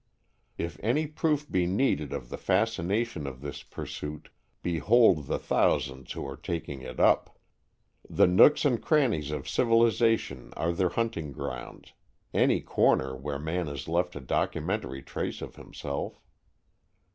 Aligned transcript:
If 0.57 0.79
any 0.81 1.05
proof 1.05 1.47
be 1.47 1.67
needed 1.67 2.11
of 2.11 2.29
the 2.29 2.37
fascination 2.39 3.27
of 3.27 3.41
this 3.41 3.61
pursuit, 3.61 4.29
behold 4.63 5.27
the 5.27 5.37
thousands 5.37 6.13
who 6.13 6.25
are 6.27 6.35
taking 6.35 6.81
it 6.81 6.99
up! 6.99 7.37
The 8.09 8.25
nooks 8.25 8.65
and 8.65 8.81
crannies 8.81 9.29
of 9.29 9.47
civilization 9.47 10.53
are 10.57 10.71
their 10.71 10.89
hunting 10.89 11.31
grounds 11.33 11.93
any 12.33 12.61
corner 12.61 13.15
where 13.15 13.37
man 13.37 13.67
has 13.67 13.87
left 13.87 14.15
a 14.15 14.19
documentary 14.21 15.03
trace 15.03 15.39
of 15.39 15.55
himself. 15.55 16.19